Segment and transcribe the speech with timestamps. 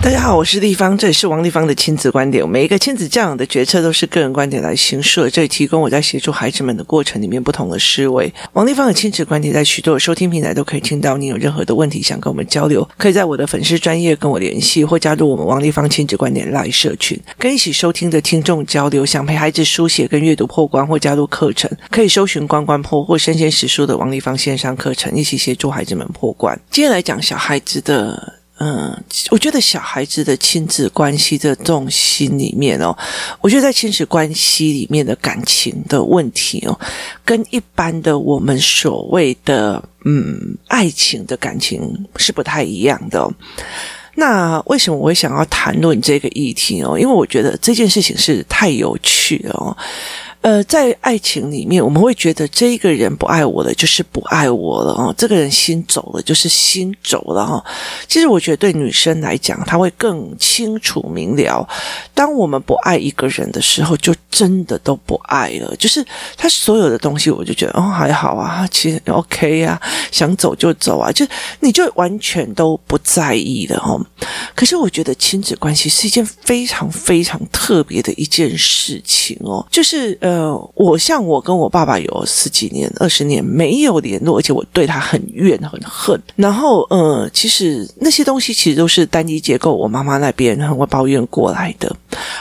[0.00, 2.48] 大家好，我是丽芳，这里是王丽芳的亲子观点。
[2.48, 8.32] 每一个亲子教养的决策都是个人观点来形设，这里提供我在协助孩子们的过程里面不同的思维。
[8.54, 11.18] 王丽芳的亲子观点在许多收听平台都可以听到。
[11.18, 19.04] 你有任何的问题想跟我们交流，可以在我的粉丝专业跟我联系，或加入我们王丽芳亲子观点 LINE 社群，跟一起收听的听众交流。
[19.04, 26.58] 想陪孩子书写跟阅读破关或加入课程，可以搜寻关关破或生鲜时书的王丽芳线上课程，一起协助孩子们破关。
[26.70, 28.37] 今天来讲小孩子的。
[28.60, 32.96] 嗯，我觉得小孩子的亲子关系的重心里面哦，
[33.40, 36.78] 我觉得在亲子关系里面的感情的问题哦，
[37.24, 41.80] 跟一般的我们所谓的嗯爱情的感情
[42.16, 43.32] 是不太一样的哦。
[44.16, 46.98] 那为什么我会想要谈论这个议题哦？
[46.98, 49.76] 因为我觉得这件事情是太有趣了哦。
[50.40, 55.12] 呃，在爱情里面，我们会觉得这一个人不爱我了，就是不爱我了哦。
[55.18, 57.62] 这个人心走了，就是心走了哈。
[58.06, 61.68] 其实我觉得对女生来讲，她会更清楚明了。
[62.14, 65.74] 当我们不爱一个人的时候，就真的都不爱了。
[65.76, 66.04] 就是
[66.36, 69.80] 他所有的东西，我就觉得哦还好啊，其实 OK 啊，
[70.12, 71.26] 想走就走啊，就
[71.58, 74.00] 你就完全都不在意的哦。
[74.54, 80.16] 可是我觉得亲子关系是一件非常非常特别的一件事情哦，就是。
[80.20, 86.20] 呃，呃我像我跟我爸爸有十几年、二十年没有联络，而且我对他很怨很恨。
[86.36, 91.94] 然后，呃，其实那些东西其实都是单一结构，我妈妈那边很会抱怨过来的。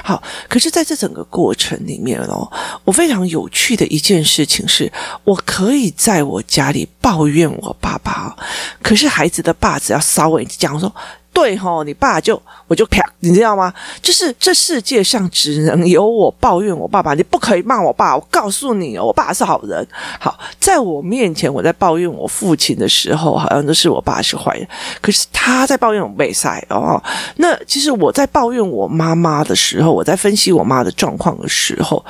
[0.03, 2.51] 好，可是在这整个过程里面哦，
[2.83, 4.91] 我非常有趣的一件事情是，
[5.23, 8.35] 我可以在我家里抱怨我爸爸，
[8.81, 10.93] 可是孩子的爸只要稍微讲说。
[11.33, 13.71] 对吼，你爸就我就啪，你知道吗？
[14.01, 18.15] 就是这世界上只能有我抱怨我爸爸，你不可以骂我爸。
[18.15, 19.87] 我告诉你哦，我爸是好人。
[20.19, 24.67] 好，在我面前，我在抱怨我父亲的时候，好像都是我爸是坏人。
[24.99, 27.01] 可是他在抱怨我妹赛哦。
[27.35, 32.03] 那其实我在抱怨我妈妈的时候，我在分析我妈的状况的时候，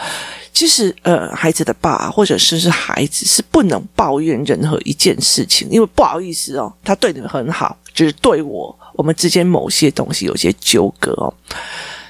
[0.54, 8.74] 其实呃，孩子的爸或者是是孩子是不能抱怨任何一件事情，因为不好意思哦，他对你们很好，就是对我。
[8.98, 11.34] 我们之间某些东西有些纠葛哦，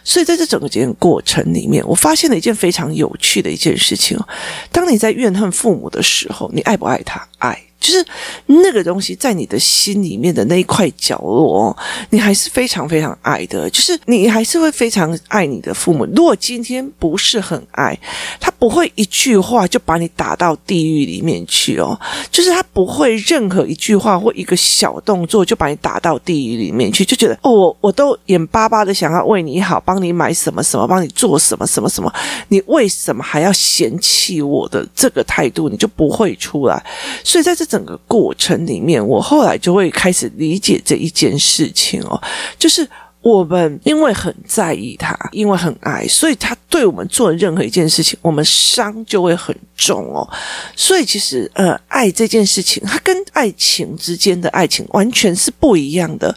[0.03, 4.27] 所以在这整个这个过程里面，我发现了一件非常有趣的一件事情哦。
[4.71, 7.27] 当你在怨恨父母的时候，你爱不爱他？
[7.39, 7.66] 爱。
[7.87, 8.05] 就是
[8.47, 11.75] 那个东西在你的心里面的那一块角落，
[12.09, 13.69] 你还是非常非常爱的。
[13.69, 16.05] 就是你还是会非常爱你的父母。
[16.13, 17.97] 如果今天不是很爱，
[18.41, 21.97] 他不会一句话就把你打到地狱里面去哦。
[22.29, 32.13] 就是他不会任何一句话或一个小动作就把你打到地狱里面去，就觉得哦，我我都眼巴巴的想要为你好，帮你买什么什么，帮你做什么什么什么，
[32.49, 35.69] 你为什么还要嫌弃我的这个态度？
[35.69, 36.83] 你就不会出来。
[37.23, 37.67] 所以在这。
[37.67, 42.19] 整整个过程里面，我后来就会开始理解这一件事情哦，
[42.57, 42.89] 就是
[43.21, 50.27] 我们因为很在意他，因为很爱，所以他对我们做任何一件事情，我们伤就会很重哦。
[50.75, 56.33] 所以其实，呃，爱这件事情，它跟爱情之间的爱情完全是不一样的。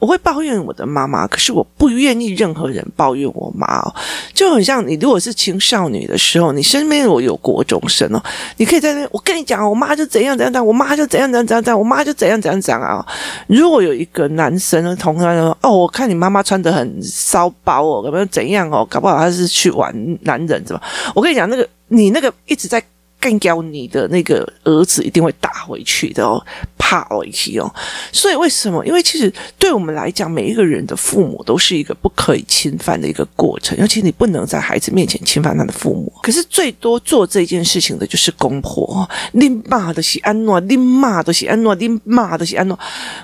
[0.00, 3.94] 我会抱怨我的妈妈，可是我不愿意任何人抱怨我妈哦，
[4.34, 8.22] 就很像你如果是青少女的时候，你身边我有国中生哦，
[8.56, 13.06] 你可以在那，我跟你讲，我妈就怎样怎样怎样，我妈就怎样怎样怎样，我妈就怎样怎样怎样啊。
[13.46, 18.86] 如果有一个男生呢，同样说，哦，我看你妈妈穿得很骚包哦，有没有怎样哦？
[18.88, 19.92] 搞不好他是去玩
[20.22, 20.82] 男人是吧？
[21.14, 22.82] 我跟你讲，那个你那个一直在。
[23.20, 26.44] 干掉你的那个儿子一定会打回去的哦，
[26.94, 27.74] 怕回去哦。
[28.12, 28.84] 所以为什么？
[28.86, 36.12] 因为其实对我们来讲，每一个人的父母都是一个不可以侵犯的一个过程，尤其你不能在孩子面前侵犯他的父母。
[36.22, 42.78] 可是最多做这件事情的就是公婆，你骂的是安诺，你骂的是安诺，你骂的是安诺。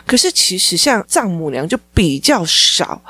[0.07, 3.01] 可是其实像丈母娘就比较少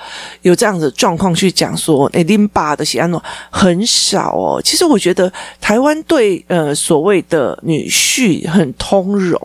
[0.43, 4.61] 有这样的状况去讲说，诶，你爸的是安诺很少哦。
[4.63, 6.75] 其实我觉得台湾对呃。
[6.91, 9.41] 所谓的女婿很通融，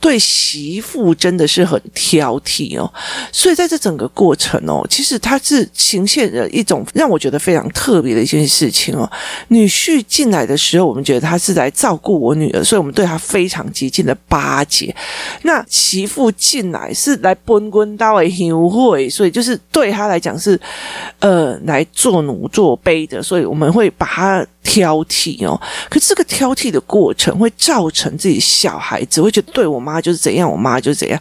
[0.00, 2.92] 对媳媳妇真的是很挑剔哦。
[3.32, 9.08] 所以在这整个过程哦，其实他是呈现了一种让我觉得非常特别的一件事情哦。
[9.48, 14.94] 女婿进来的时候，我们觉得他是来照顾我女儿，所以我们对他非常极尽的巴结。
[15.42, 20.60] 那媳妇进来是来奔滚到的优惠，所以就是对他来讲是
[21.20, 24.46] 呃来做奴做卑的，所以我们会把他。
[24.60, 25.58] 挑剔哦，
[25.88, 31.20] 可这个挑剔的过程会造成自己小孩子会觉得对我妈就是怎样样，我妈就怎样。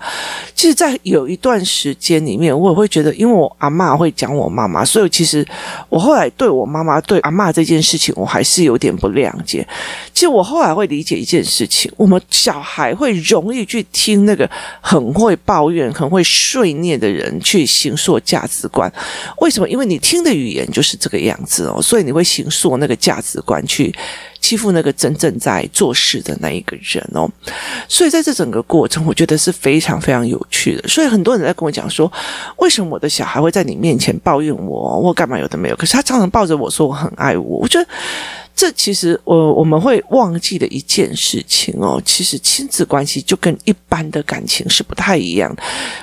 [0.55, 5.45] 其实，在有一段时间里面，我也会觉得，因为我阿嬷会讲我妈妈，所以其实
[5.89, 9.67] 我后来对我妈妈对阿嬷这件事情，我还是有点不谅解。
[10.13, 14.49] 其实我后来会理解一件事情，我们小孩会容易去听那个
[14.81, 18.91] 很会抱怨、很会碎念的人去形塑价值观。
[19.39, 19.67] 为什么？
[19.69, 23.93] 因为你听的语言就是这个样子哦，所以你会形塑那个价值观去。
[24.39, 27.29] 欺负那个真正在做事的那一个人哦，
[27.87, 30.87] 所以在这整个过程，我觉得是非常非常有趣的。
[30.87, 32.11] 所以很多人在跟我讲说，
[32.57, 35.75] 为什么我的小孩会在你面前抱怨我，我干嘛有的没有？
[35.75, 37.87] 可是他常常抱着我说我很爱我，我觉得。
[38.57, 45.55] 这其实，我我们会忘记的一件事情哦，其实亲子关系就跟一般的感情是不太一样，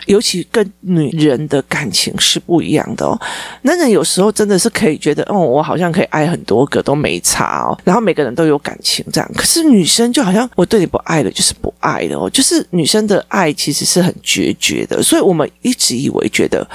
[0.07, 3.21] 尤其跟女人的感情是不一样的哦。
[3.63, 9.29] 男人有时候真的是可以觉得，哦，我好像可以爱很多个都没差哦，然后每个人都有感情这样。
[9.35, 16.67] 可是女生就好像我对你不爱了，就是不爱的哦，就是女生的爱其实是很决绝的，所以我们一直以为觉得，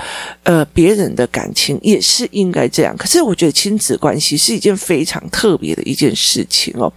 [0.44, 2.96] 呃，别人的感情也是应该这样。
[2.96, 6.92] 可是我觉得亲子关系是一件非常特别的一件事情哦，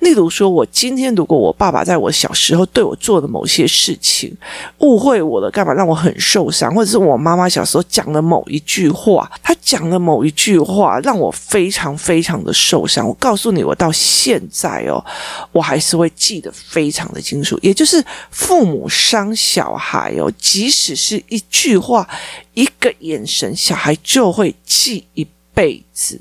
[0.00, 4.34] 例如说，我今天如果我爸爸在我小时候对我做的某些事情
[4.78, 13.06] 误会我了，干嘛让我很受伤，或者是我妈妈小时候讲的某一句话，她讲的某一句话让我非常非常的受伤。
[13.06, 15.04] 我告诉你，我到现在哦，
[15.52, 22.08] 我还是会记得非常的清也就是父母伤小孩哦，即使是一句话、
[22.52, 26.20] 一个眼神，小孩就会记一辈子。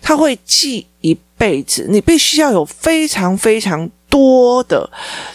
[0.00, 4.86] 他会记一辈子，你必须要有非常非常多的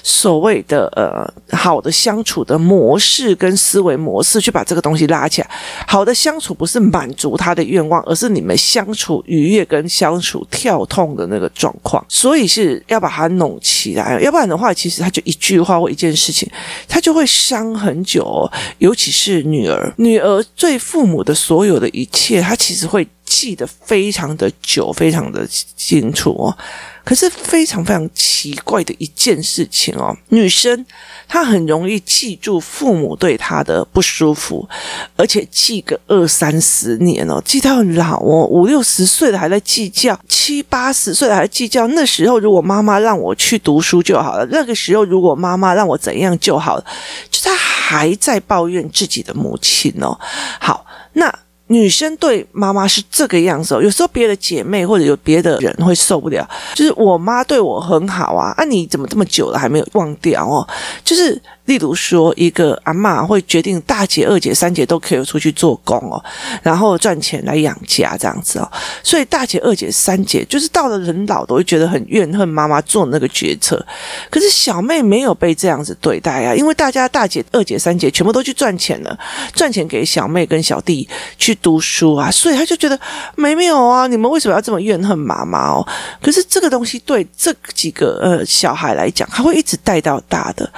[0.03, 5.49] 所谓的呃好的相处的模式跟思维模式，去把这个东西拉起来。
[5.87, 12.05] 好的相处不是满足他的愿望，而是你们相处愉悦跟相处跳痛的那个状况。
[12.07, 16.47] 所以是要把它弄起来，要不然的话，其实他就一句话或一件事情，
[16.87, 18.47] 他就会伤很久。
[18.77, 23.07] 尤其是女儿，女儿对父母的所有的一切，她其实会。
[23.29, 25.45] 记得非常的久，非常的
[25.75, 26.57] 清楚哦。
[27.07, 30.85] 可是非常非常奇怪的一件事情哦，女生
[31.25, 34.67] 她很容易记住父母对她的不舒服，
[35.15, 41.87] 而且记个二三十年哦，记到老哦，五六十岁了还在计较，七八十岁了还在计较。
[41.87, 46.83] 那时候如果妈妈让我去读书就好了，那个时候如果妈妈让我怎样就好了，
[47.31, 50.19] 就她还在抱怨自己的母亲哦。
[50.59, 51.33] 好，那。
[51.67, 60.67] 女生对妈妈是这个样子哦，有时候别的姐妹或者有别的人会受不了，就是我妈对我很好啊，啊你怎么这么久了还没有忘掉哦？
[61.03, 61.41] 就是。
[61.67, 66.23] 例如说，一个阿妈会决定大姐、二姐、三姐都可以出去做工哦，
[66.63, 68.71] 然后赚钱来养家这样子哦。
[69.03, 73.85] 所以大姐、二姐、三姐就是到了人老都会觉得很怨恨妈妈做那个决策。
[74.29, 79.19] 可是小妹没有被这样子对待啊，因为大家大姐、二姐、三姐全部都去赚钱了，
[79.53, 81.05] 赚钱给小妹跟小弟
[81.37, 82.97] 去读书啊，所以她就觉得
[83.35, 85.85] 没没有啊，你们为什么要这么怨恨妈妈哦？
[86.21, 90.71] 可是这个东西对这几个呃小孩来讲，他会一直带到大的。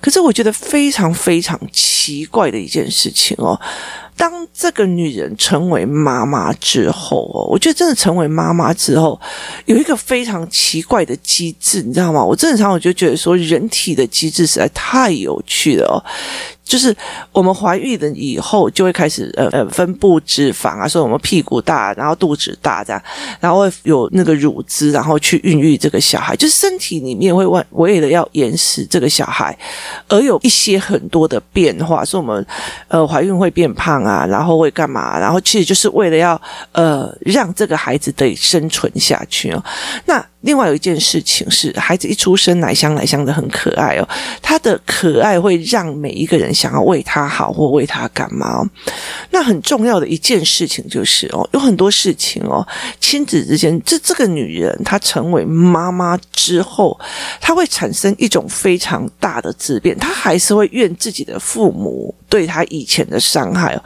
[0.00, 0.32] 可是我。
[0.36, 3.58] 觉得非常非常奇怪的一件事情哦，
[4.14, 9.18] 当这个女人成为妈妈之后哦，我觉得真的成为妈妈之后，
[9.64, 12.22] 有一个非常奇怪的机制，你知道吗？
[12.22, 15.96] 我正常我就觉得说，人体的机制实在太有趣了哦。
[16.66, 16.94] 就是
[17.30, 23.00] 我们怀孕了以后，就会开始呃呃分布脂肪啊，所以我们屁股大，然后肚子大这样，
[23.38, 26.34] 然后会有那个乳汁，然后去孕育这个小孩。
[26.34, 29.56] 就是身体里面会为为了要延时这个小孩，
[30.08, 32.44] 而有一些很多的变化，说我们
[32.88, 35.16] 呃怀孕会变胖啊，然后会干嘛？
[35.18, 36.40] 然后其实就是为了要
[36.72, 39.64] 呃让这个孩子得以生存下去哦。
[40.04, 44.08] 那另外有一件事情是，孩子一出生奶香奶香的很可爱哦，
[44.40, 48.64] 他的可爱会让每一个人想要为他好或为他干嘛。
[49.30, 52.66] 那很重要的一件事情就是哦，有很多事情哦，
[53.00, 56.98] 亲子之间，这这个女人她成为妈妈之后，
[57.40, 63.82] 她会产生一种非常大的质变，她还是会怨自己的父母对她以前的伤害哦。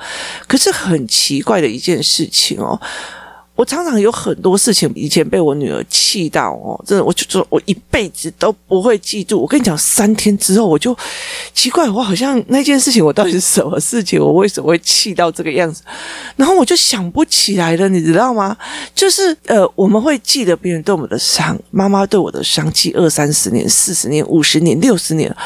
[0.47, 2.79] 可是很奇怪的一件事情哦。
[3.61, 9.38] 我常常有很多事情以前被我女儿气到哦，真的，我就说我一辈子都不会记住。
[9.38, 10.97] 我跟你讲，三天之后我就
[11.52, 14.19] 奇怪，我好像那件事情，我到底是什么事情？
[14.19, 15.83] 我为什么会气到这个样子？
[16.37, 18.57] 然后我就想不起来了，你知道吗？
[18.95, 25.37] 就是呃，我们会记得别人对我们的伤，妈妈对我的伤，记二三十年、四十年、五十年、六十年。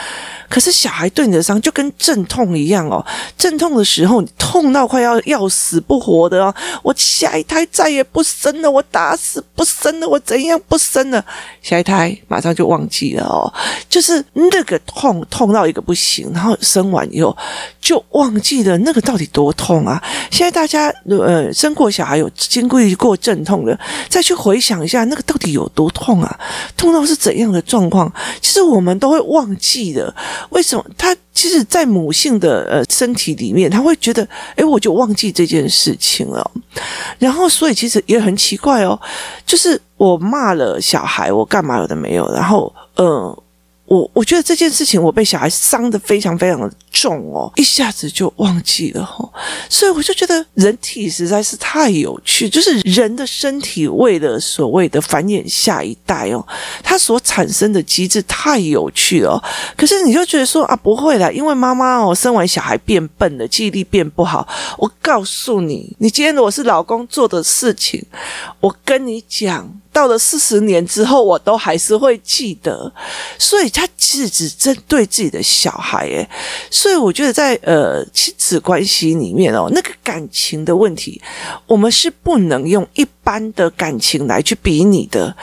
[0.49, 3.05] 可是小孩对你的伤就跟阵痛一样哦，
[3.37, 11.25] 阵痛的时候你痛到快要要死不活的哦，我下一胎再也不生了，我打死不生了，我怎样不生了？
[11.63, 13.53] 下一胎马上就忘记了哦，
[13.89, 17.37] 就是那个痛痛到一个不行，然后生完以后
[17.85, 20.03] 就忘记了那个到底多痛啊！
[20.31, 26.41] 现在大家呃生过小孩有经历过阵痛的，再去回想一下那个到底有多痛啊？
[26.79, 28.11] 痛到是怎样的状况？
[28.41, 30.13] 其实我们都会忘记的。
[30.49, 30.83] 为什么？
[30.97, 34.27] 他其实，在母性的呃身体里面，他会觉得，
[34.57, 36.51] 诶，我就忘记这件事情了。
[37.19, 38.99] 然后，所以其实也很奇怪哦，
[39.45, 43.44] 就是我骂了小孩，我干嘛有的没有，然后，嗯、呃。
[43.87, 49.29] 我我觉得这件事情，我被小孩伤得非常非常的重哦，一下子就忘记了哈，
[49.69, 56.43] 所以我就觉得人体实在是太有趣，就是人的身体为了所谓的繁衍下一代哦，
[56.83, 59.43] 它所产生的机制太有趣了。
[59.77, 64.49] 可是你就觉得说啊，不会啦，因为妈妈哦生完小孩变笨了，记忆力变不好。
[64.79, 68.03] 我告诉你，你今天如果是老公做的事情，
[68.61, 69.71] 我跟你讲。
[69.95, 72.93] 到了四十年之后，我都还是会记得，
[73.39, 76.29] 所以他其实只针对自己的小孩，诶，
[76.69, 81.23] 所以我觉得在呃亲子关系里面哦，那个感情的问题，
[81.67, 85.35] 我们是不能用一般的感情来去比拟的，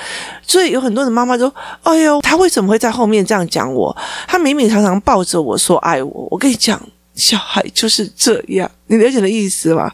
[0.46, 1.52] 所以有很多的妈妈说
[1.84, 3.96] ：“哎呦，他为什么会在后面这样讲我？
[4.28, 6.82] 他明明常常抱着我说爱我。”我跟你讲，
[7.16, 9.92] 小孩就是这样，你了解的意思吗？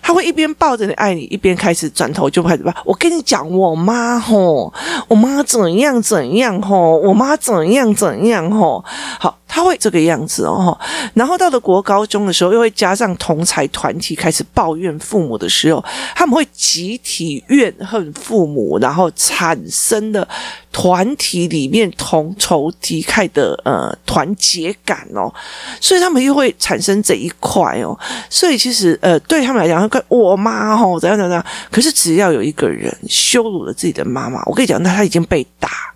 [0.00, 2.74] 他会一边抱着你爱你，一边开始转头就开始吧。
[2.84, 4.72] 我跟你讲，我妈吼，
[5.08, 8.84] 我妈怎样怎样吼，我妈怎样怎样吼，
[9.18, 9.38] 好。
[9.54, 10.78] 他会这个样子哦，
[11.12, 15.84] 然后到了国高中的时候，又会加上同才团体开始抱怨父母的时候，
[16.16, 20.26] 他们会集体怨恨父母，然后产生的
[20.72, 25.30] 团体里面同仇敌忾的呃团结感哦，
[25.82, 27.94] 所以他们又会产生这一块哦，
[28.30, 35.91] 所以其实呃对他们来讲，我妈吼怎样怎样，可是只要有一个人羞辱了自己的妈妈，我跟你讲，那他已经被打。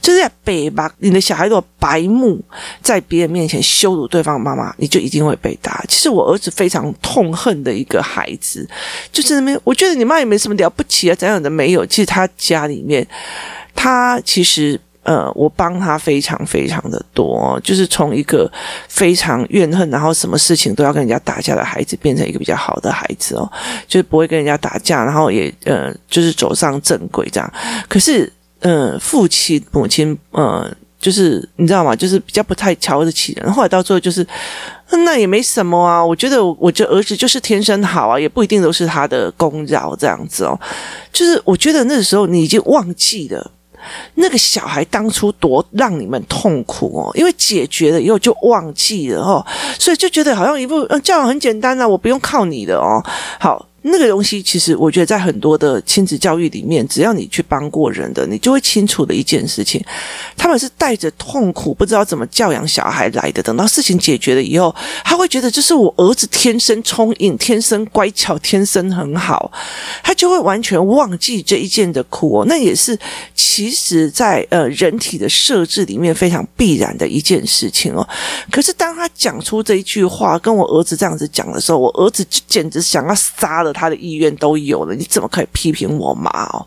[0.00, 2.40] 就是在北吧，你的小孩如果白目，
[2.80, 5.84] 在别人面前羞辱对方的妈妈，你就一定会被打。
[5.88, 8.68] 其实我儿子非常痛恨的一个孩子，
[9.12, 11.86] 就是那边，我觉得你妈也没什么了不起啊，怎样的没有。
[11.86, 13.06] 其实他家里面，
[13.74, 18.50] 他其实呃，我帮他非常非常的多，就是从一个
[18.88, 23.48] 非常怨恨，然后什么事情都要跟人家打架的孩子，变成一个比较好的孩子哦，
[23.86, 27.52] 就是不会跟人家打架，然后也呃，就是走上正轨这样。
[27.88, 28.32] 可是。
[28.62, 31.94] 嗯，父亲、母亲，嗯，就是你知道吗？
[31.96, 33.52] 就是比较不太瞧得起人。
[33.52, 34.24] 后来到最后，就是
[35.04, 36.04] 那也没什么啊。
[36.04, 40.58] 我觉得，我觉得儿子就是天生好啊，也不一定都是他的功劳这样子哦。
[41.12, 43.50] 就是我觉得那时候你已经忘记了
[44.14, 49.44] 那个小孩当初多让你们痛苦哦，因为解决了以后就忘记了哦，
[49.76, 53.02] 所以就觉得好像一副教养很简单啊，我不用靠你的哦。
[53.40, 53.66] 好。
[53.84, 59.84] 那个东西，其实我觉得在很多的亲子教育里面，只要你去帮过人的，你就会清楚的一件事情，
[60.36, 63.42] 他们是带着痛苦，不知道怎么教养小孩来的。
[63.42, 64.72] 等到事情解决了以后，
[65.04, 69.50] 他会觉得这是我儿子天生聪颖、天生乖巧、天生很好，
[70.04, 72.44] 他就会完全忘记这一件的苦哦。
[72.46, 72.96] 那也是
[73.34, 78.08] 其实在呃人体的设置里面非常必然的一件事情哦。
[78.48, 83.71] 可是当他讲出这一句话，跟我儿子这样子讲的时候，我儿子就简直想要杀了。
[83.72, 86.66] 他的意愿都有了，你怎么可以批评我妈哦？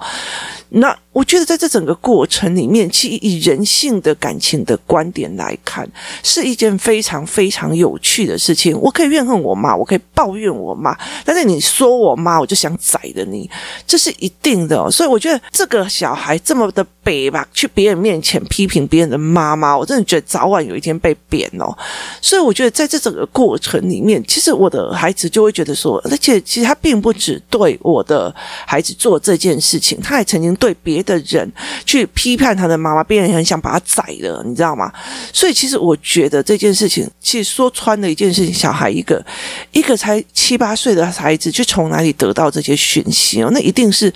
[0.70, 5.90] 那我觉得在这整个过程里面，其实以人性的感情的观点来看，
[6.22, 8.78] 是一件非常非常有趣的事情。
[8.82, 10.94] 我可以怨恨我妈，我可以抱怨我妈，
[11.24, 13.50] 但是你说我妈，我就想宰了你，
[13.88, 14.92] 这是一定的。
[14.92, 21.74] 所以我觉得这个小孩这么的北吧，去别人面前批评别人的妈妈，我真的觉得早晚有一天被贬哦。
[22.22, 28.36] 所以我觉得在这整个过程里面，其实我的孩子就会觉得说，而且其实他并不只对我的
[28.68, 31.50] 孩子做这件事情，他还曾经对别的人
[31.86, 34.92] 去批判他的妈妈，别人很想把他宰了，你知道吗？
[35.32, 39.26] 所以其实我觉得这件事情，其实说穿了一件事情，小孩一个
[39.72, 43.50] 一个才七八岁的孩子，去从哪里得到这些讯息哦？
[43.54, 44.14] 那一定是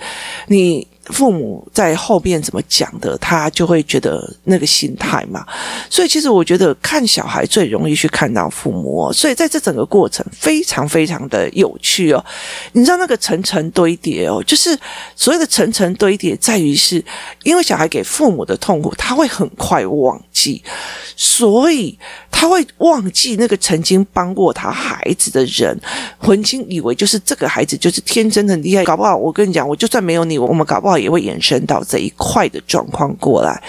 [0.48, 0.86] 你。
[1.06, 5.44] 父母在后边怎么讲的，他就会觉得那个心态嘛。
[5.88, 9.10] 所以其实我觉得看小孩最容易去看到父母。
[9.12, 12.24] 所以在这整个过程非常非常的有趣哦。
[12.72, 14.78] 你知道那个层层堆叠哦，就是
[15.16, 17.02] 所谓的层层堆叠，在于是
[17.42, 20.62] 因为小孩给父母的痛苦，他会很快忘记，
[21.16, 21.98] 所以
[22.30, 25.76] 他会忘记那个曾经帮过他孩子的人，
[26.22, 30.89] 曾经以为就是这个孩子就是天真的厉害，搞不好我跟你讲，我就算没有你，我们搞不好。
[30.98, 33.62] 也会延伸到这一块的状况过来，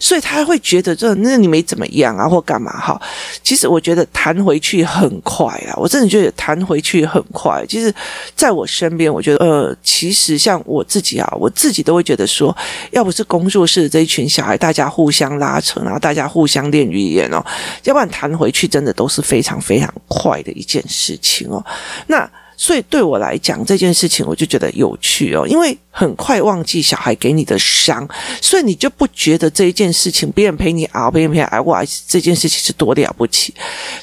[0.00, 3.00] 所以他会觉得这那你没怎么样啊，或干嘛哈？
[3.42, 7.64] 其实我觉得弹回去很快啊，我真的觉得弹回去很快。
[7.68, 7.94] 其实
[8.34, 12.56] 在我身边，我觉得呃，其实像我自己啊，我自己都会觉得说，
[12.90, 17.44] 要不是工作室这一群小孩，大家互相拉扯，然后大家互相练语言哦，
[17.84, 21.64] 要不然弹回去真的都是非常非常快的一件事情哦。
[22.06, 22.28] 那。
[22.58, 28.06] 所以对我来讲，这件事情我就觉得有趣哦，因为很快忘记小孩给你的伤，
[28.42, 33.54] 所以你就不觉得这一件事情别人陪你熬，别人陪你熬过来这件事情是多了不起。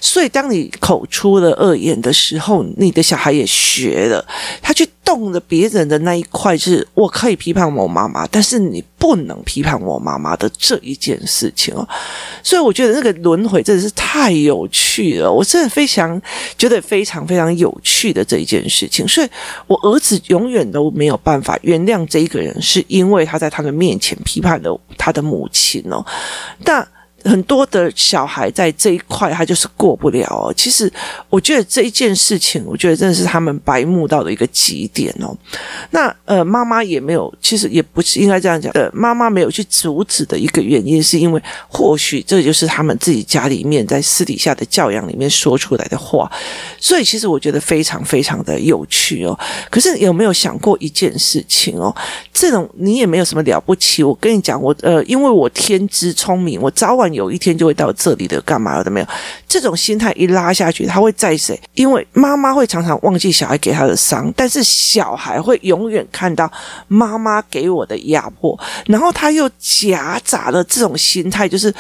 [0.02, 4.26] 所以当你口出了恶言的时候，你的小孩也学了，
[4.60, 4.90] 他去。
[5.06, 11.86] 动了别人的那一块，是我可以批判我妈妈，但是你不能批判我妈妈的这一件事情哦。
[12.42, 16.20] 所以我觉得那个轮回真的是太有趣了，我真的非常
[16.58, 19.06] 觉得非常非常有趣的这一件事情。
[19.06, 19.28] 所以
[19.68, 26.06] 我儿子永远都没有办法原谅这一个人，是因为他在他的面前批判了他的母亲哦。
[26.64, 26.88] 但
[27.24, 30.54] 很多的小孩在这一块，他就是过不了哦。
[30.56, 30.92] 其实，
[31.30, 35.36] 我觉得这一件事情，我觉得真的是他们白目到的一个极点哦。
[35.92, 38.72] 那呃，妈妈也没有，其实也不是应该这样讲。
[38.74, 46.30] 呃，妈妈没有去阻止的一个原因，是因为或许这就是他们自己家里面在私底下的教养里面说出来的话。
[46.78, 49.40] 所以，其实我觉得非常非常的有趣哦。
[49.70, 51.96] 可是有没有想过一件事情哦？
[52.34, 54.04] 这种你也没有什么了不起。
[54.04, 57.13] 我跟你讲，我呃，因为我天资聪明，我早晚。
[57.14, 59.08] 有一天就会到这里的，干嘛了都没有。
[59.48, 61.60] 这种心态一拉下去，他会在谁？
[61.76, 66.52] 因为妈妈会常常忘记小孩给他的伤，但是小孩会永远看到
[66.88, 71.74] 妈妈给我的压迫，然后他又夹杂了这种心态，就是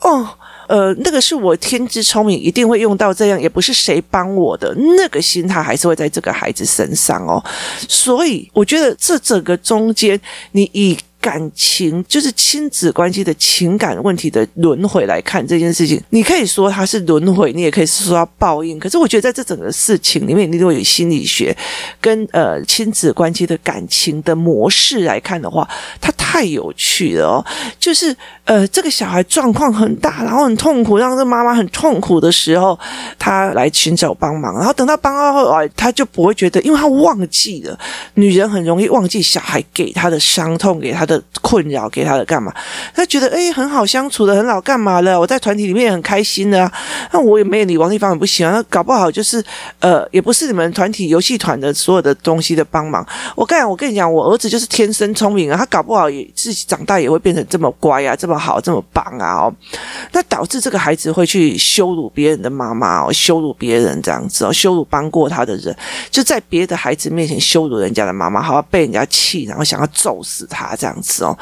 [0.00, 0.28] 哦，
[0.68, 7.42] 呃，那个是我天资聪明，一定会用到这样，也不是谁帮我的，那个心态还是会在这个孩子身上哦。
[7.88, 10.20] 所以我觉得这整个中间，
[10.52, 10.96] 你以。
[11.26, 18.78] 感情就是亲子关系的情感问题的轮回来看这件事情，你可以说它是轮回，你也可以说它报应。
[18.78, 21.52] 可是我觉得在这整个事情里面，你如果有心理学
[22.00, 25.68] 跟呃亲子关系的感情的模式来看的话，
[26.00, 27.44] 它太有趣了哦。
[27.76, 32.78] 就是呃这个小孩状况很大，然后很痛苦，让这妈妈很痛苦的时候，
[33.18, 37.76] 他来寻找帮忙，然后等到帮到后来，他就不会觉得，因为他忘记了，
[38.14, 41.15] 女人很容易忘记小孩给他的伤痛，给他的。
[41.40, 42.52] 困扰给他的干嘛？
[42.94, 45.18] 他觉得诶很好相处的，很好干嘛了？
[45.18, 46.72] 我在团体里面也很开心的啊。
[47.12, 48.62] 那我也没有你王丽芳也不行啊。
[48.68, 49.42] 搞不好就是
[49.80, 53.06] 呃，也不是你们团体游戏团的所有的东西的帮忙。
[53.34, 55.56] 我跟我跟你讲，我儿子就是天生聪明啊。
[55.56, 59.54] 他搞不好也自己长大也会变成这么乖啊，这么好，这么棒啊哦。
[60.12, 65.74] 那导致这个孩子会去羞辱别人的妈妈哦，羞辱别人这样子哦，羞辱帮过他的人，
[66.10, 71.05] 就在别的孩子面前羞辱人家的妈妈，好被人家气，然后想要揍死他这样子。
[71.22, 71.36] 哦，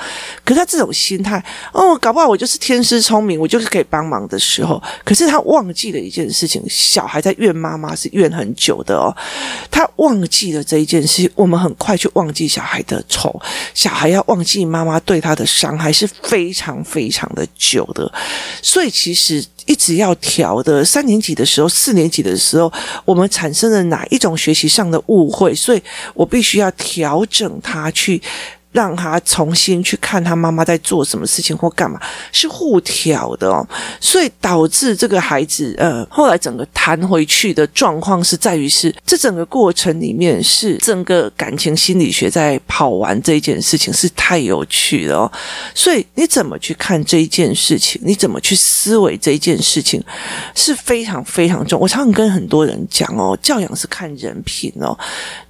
[0.44, 9.14] 可是他这种心态，哦，搞不好我就是天资聪明，我就是可以帮忙的时候，可是他忘记了一件事情，小孩在怨妈妈是怨很久的哦，
[9.70, 13.40] 他忘记了这一件事，我们很快去忘记小孩的丑，
[13.74, 18.10] 小孩要忘记妈妈对他的伤害是非常非常的久的，
[18.62, 22.72] 所以其实一直要调的，三年级的时候，四年级的时候，
[23.04, 25.82] 我们产生了哪一种学习上的误会，所以
[26.14, 28.20] 我必须要调整他去。
[28.74, 32.00] 让他重新去看他妈妈在做什么事情或干嘛，
[32.32, 33.64] 是互挑的哦，
[34.00, 45.32] 所以导致这个孩子呃，后来整个弹回去的状况是在于是这整个过程里面是整个感情心理学在跑完这一件事情是太有趣了哦，
[45.72, 50.02] 所以你怎么去看这一件事情，你怎么去思维这一件事情
[50.56, 51.80] 是非常非常重。
[51.80, 54.98] 我常常跟很多人讲哦，教养是看人品哦，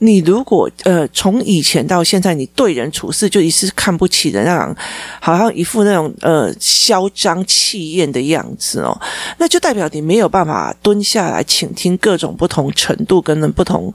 [0.01, 3.11] 你如果呃从以前到现在，你对人处。
[3.15, 4.77] 是就一次看不起的，那样
[5.21, 9.01] 好像一副那种呃嚣张气焰的样子哦，
[9.39, 13.93] 那就代表你没有办法蹲下来倾听各种不同程度跟不同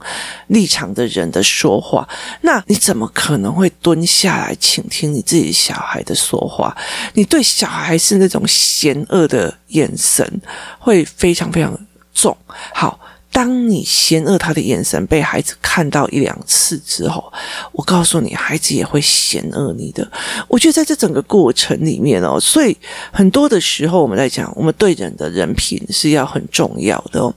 [0.48, 2.08] 立场的人的说话。
[2.40, 6.76] 那你怎么可能会蹲下来倾听你自己小孩的说话？
[7.12, 10.40] 你对小孩是那种嫌恶的眼神，
[10.78, 11.78] 会非常非常
[12.14, 12.36] 重。
[12.72, 12.98] 好。
[13.32, 17.32] 当你嫌恶他的眼神被孩子看到一两次之后，
[17.72, 20.06] 我告诉你，孩子也会嫌恶你的。
[20.48, 22.76] 我觉得在这整个过程里面哦，所以
[23.12, 27.32] 很多的时候我们在讲，我们对人的人品是要很重要的哦。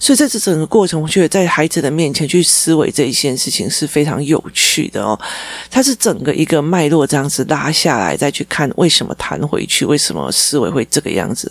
[0.00, 5.18] 所以在这整个过程，我觉得在孩子的面前去思维这一件事情是非常有趣的哦。
[5.70, 11.50] 它是整个一个脉络这样子拉下来，再去看为什么弹回去，为什么思维会这个样子，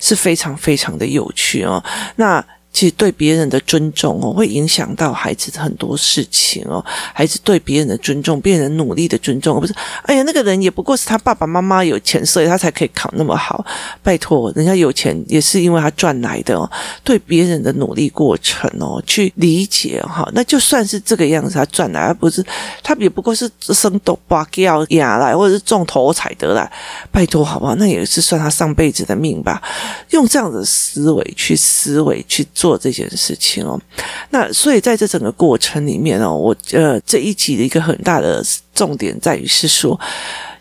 [0.00, 1.84] 是非常非常的有趣哦。
[2.16, 2.42] 那。
[2.74, 6.84] 其实对别人的尊重哦，会影响到孩子的很多事情哦。
[7.14, 13.64] 孩子对别人的尊重，别人努力的尊重，而不是哎呀，那个人也不过是他爸爸妈妈有钱，所以他才可以考那么好。
[14.02, 16.68] 拜托，人家有钱也是因为他赚来的哦。
[17.04, 22.44] 对别人的努力过程哦，去理解哈，那就算是这个样子，他赚来，而不是
[22.82, 26.68] 他也不过是生豆巴掉牙来，或者是中头彩得来。
[27.12, 27.76] 拜托，好不好？
[27.76, 29.62] 那也是算他上辈子的命吧。
[30.10, 33.78] 用这样的思维去思维去做做这件事情哦。
[34.30, 38.42] 那所以在这整个过程里面哦，我呃这一集的一个很大的
[38.74, 40.00] 重点在于是说，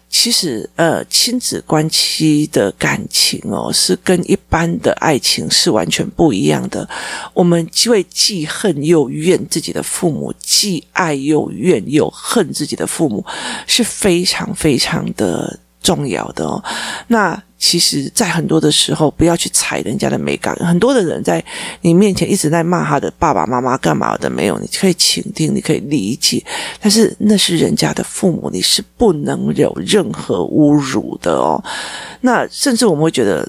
[0.10, 6.86] 其实呃亲子关系的感情哦，是跟一般的爱情是完全不一样的。
[7.34, 13.26] 我们会既恨又怨自己的父母，既爱又怨又恨自己的父母，
[13.66, 16.64] 是非常非常的重要的哦。
[17.10, 17.40] 那。
[17.66, 20.54] 其实，在很多的时候，不要去踩人家的美感。
[20.58, 21.42] 很多的人在
[21.80, 26.44] 你面前一直在骂他的爸爸妈妈干嘛的没有，你可以倾听，你可以理解，
[26.82, 31.64] 但是那是人家的父母，你是不能有任何侮辱的哦。
[32.20, 33.48] 那甚至我们会觉得。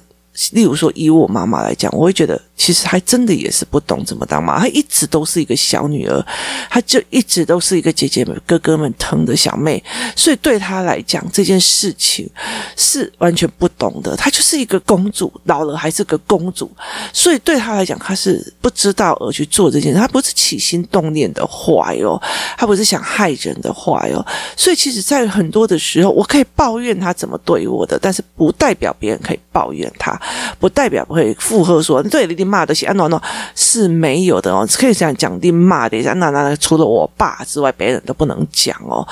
[0.50, 4.58] 例如说，以我妈妈来讲，我会觉得其实还真的也是不懂怎么当妈。
[4.58, 6.26] 她一直都是一个小女儿，
[6.68, 9.82] 她就一直都是一个姐姐们、哥哥们疼的小妹，
[10.16, 12.28] 所以对她来讲，这件事情
[12.76, 14.16] 是完全不懂的。
[14.16, 16.68] 她就是一个公主，老了还是个公主，
[17.12, 20.00] 所以对她来讲，她是不知道而去做这件事。
[20.00, 22.20] 她不是起心动念的坏哦，
[22.58, 24.24] 她不是想害人的坏哦。
[24.56, 30.20] 所以其实，在很多的时候，我可以抱怨她怎么对我的，但是不代表别人可以抱怨她。
[30.58, 33.22] 不代表会附和说，对你骂的是安诺诺
[33.54, 39.06] 是没有的哦，可以这样讲，你骂的一下，那那除了我爸之外，别人都不能讲哦。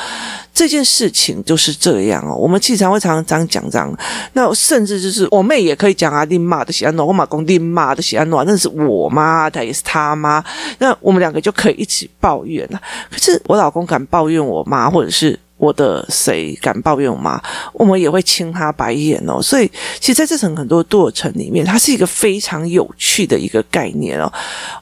[0.53, 2.35] 这件事情就是这样哦。
[2.35, 3.93] 我们经常会常常讲这样，
[4.35, 10.45] 那甚至就是我妹也可以讲啊，你骂的是安诺，我妈公你骂的是安诺，那是我妈，她也是他妈，
[10.79, 12.81] 那我们两个就可以一起抱怨了。
[13.11, 15.39] 可是我老公敢抱怨我妈，或者是。
[15.63, 17.41] 我的谁敢抱怨我妈？
[17.73, 19.41] 我们也会亲他白眼哦。
[19.41, 19.71] 所以，
[20.01, 24.33] 其实在这层很多过程里面，它是一个非常有趣的一个概念哦。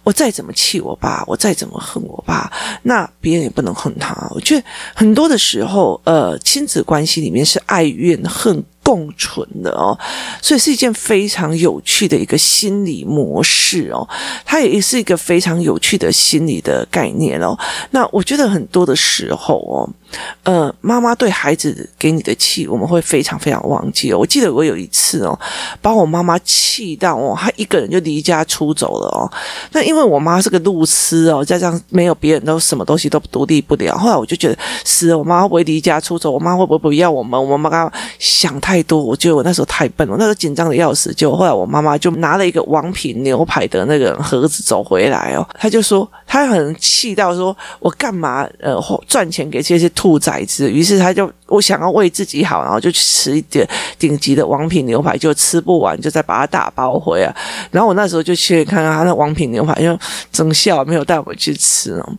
[0.03, 2.51] 我再怎么气我爸，我再怎么恨我爸，
[2.85, 4.17] 那别人也不能恨他。
[4.31, 4.65] 我觉得
[4.95, 9.97] 很多的时候，呃，亲子关系里面是爱怨恨共存的哦，
[10.43, 14.09] 所以是一件非常有趣的一个心理模式哦。
[14.45, 17.57] 它也是一个非常有趣的心理的概念哦。
[17.93, 19.89] 那我觉得很多的时候哦。
[20.43, 24.19] 呃，妈妈对孩子给你的气，我们会非常非常忘记哦。
[24.19, 25.39] 我记得我有一次哦，
[25.81, 29.31] 把我妈妈气到哦，她一个人就离家出走了哦。
[29.71, 33.97] 那因为我妈是个路痴哦，加上没有别人都什么东西都独立不了。
[33.97, 36.29] 后来我就觉得，死了，我妈会不会离家出走？
[36.33, 37.41] 我妈会不会不要我们？
[37.41, 41.13] 我妈妈刚刚想太太多，我觉得我那时候太笨了，那时候紧张的要死。
[41.13, 49.91] 结果后来我妈妈就拿了一个王品牛排的那个盒子走回来哦，她就说她很气到说，我干嘛呃赚钱给这些。
[49.91, 57.37] 兔崽子，于是他就我想要为自己好，然后就去吃一点顶级的王品牛排，就吃不完，就再把它打包回来。
[57.71, 59.99] 然后我那时候就去看看他那王品牛排，就
[60.33, 62.13] 真笑，没有带我去吃哦。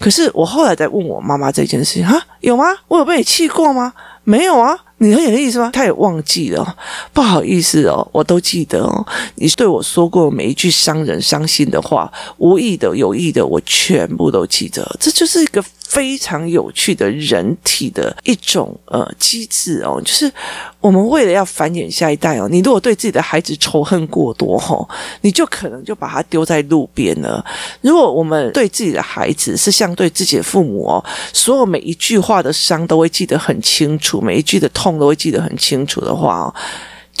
[0.00, 2.64] 可是我后来在问我妈妈这件事情，哈，有吗？
[2.88, 3.92] 我有被你气过吗？
[4.24, 4.76] 没有啊。
[5.02, 5.70] 你很有意思吗？
[5.72, 6.76] 他也忘记了，
[7.14, 9.06] 不好意思哦，我都记得哦。
[9.36, 14.86] 你对我说过每一句伤人伤心的话，无意的、有意的，我全部都记得。
[15.00, 20.32] 这就是一个非常有趣的人体的一种呃机制哦，就是
[20.80, 24.88] 我们为了要繁衍下一代哦，你如果对自己的孩子仇恨过多吼，
[25.22, 27.44] 你就可能就把他丢在路边了。
[27.80, 35.00] 如果我们对自己的孩子是像对自己的父母哦，所有每一句话的伤都会记得很清楚，每一句的痛。
[35.00, 36.54] 都会记得很清楚的话哦，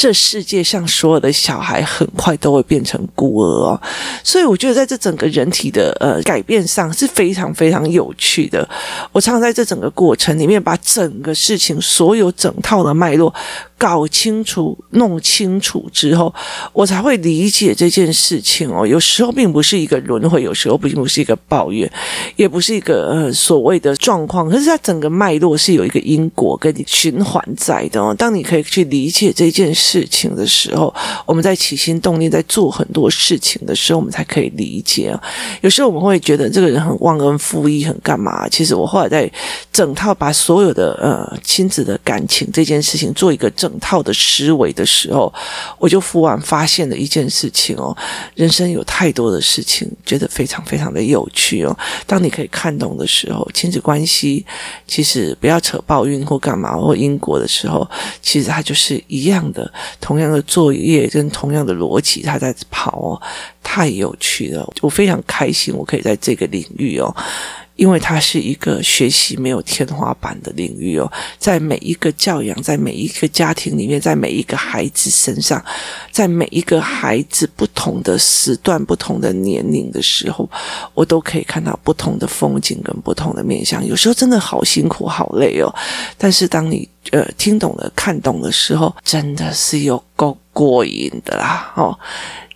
[0.00, 3.80] 这世界上所有的小孩很快都会变成孤儿哦，
[4.24, 8.66] 所以我觉得在这整个人体的呃改变上是非常非常有趣的。
[9.12, 13.34] 我常常在这整个过程里面，把整个事情所有整套的脉络。
[13.80, 16.32] 搞清楚、弄清楚之后，
[16.74, 18.86] 我才会理解这件事情哦。
[18.86, 21.90] 有时候并不是一个轮回，有时候并不是一个抱怨，
[22.36, 24.50] 也不是一个呃所谓的状况。
[24.50, 28.14] 可是它整个脉络是有一个因果跟你循环在的哦。
[28.14, 35.18] 当你可以去理解这件事情的时候，我们在起心动念在做很多事情的时候，我们才可以理解啊。
[35.62, 38.46] 有时候我们会觉得这个人很忘恩负义，很干嘛？
[38.50, 39.32] 其实我后来在
[39.72, 43.69] 整套把所有的呃亲子的感情这件事情做一个正。
[43.70, 45.32] 整套的思维的时候，
[45.78, 47.96] 我就忽然发现了一件事情哦，
[48.34, 51.76] 人生有太多的事情，觉得非常非常的有趣哦。
[52.04, 54.44] 当你可以看懂的时候，亲子关系
[54.88, 57.88] 其实不要扯报应或干嘛或因果的时候，
[58.20, 63.22] 其实它就是一样的，同样的作业跟同样的逻辑，它在跑哦，
[63.62, 67.14] 太有趣了，我非常开心，我可以在这个领域哦。
[67.80, 75.64] 因为它是一个学习没有天花板的领域哦，在每一个教养，在每一个家庭里面，在每一个孩子身上，
[76.12, 80.46] 在每一个孩子不同的时段、不同的年龄的时候，
[80.92, 83.82] 我都可以看到不同的风景跟不同的面向。
[83.86, 85.74] 有时候真的好辛苦、好累哦，
[86.18, 91.98] 但是当你呃听懂了、看懂的时候，真的是有够过瘾的啦哦。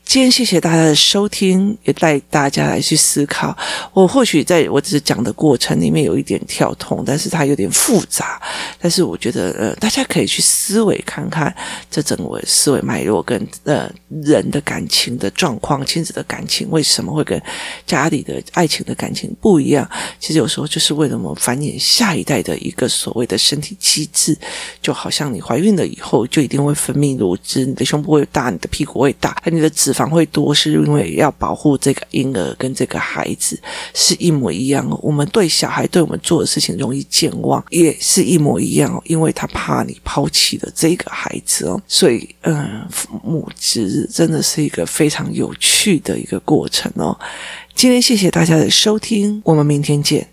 [0.06, 3.56] 今天谢谢大家的收听，也带大家来去思考。
[3.92, 8.40] 我或许在我只是讲的过程里面有一点跳通，但是它有点复杂。
[8.78, 11.52] 但是我觉得，呃，大家可以去思维看看
[11.90, 13.90] 这整个思维脉络跟呃
[14.22, 17.40] 人的感情的状况、亲子的感情为什么会跟
[17.84, 19.88] 家里的爱情的感情不一样？
[20.20, 24.36] 其实有时候就是为了我们繁衍下一代的一个所谓的身体机制。
[24.80, 33.58] 就好像你怀孕了以后，就一定会分泌乳汁，你的胸部会大，你的屁股会大，你的脂肪会多，是因为要保护这个婴儿跟这个孩子
[33.94, 34.86] 是一模一样。
[35.00, 41.80] 我们对小孩对我们做的事情容易健忘，也是一模一样，因为他怕你抛弃了这个孩子哦。
[41.86, 42.82] 所以，嗯，
[43.22, 47.16] 母职真的是一个非常有趣的一个过程哦。
[47.74, 50.26] 今天谢谢大家的收听，我们明天见。